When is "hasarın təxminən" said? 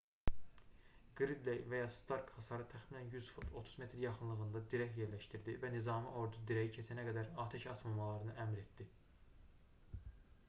2.37-3.11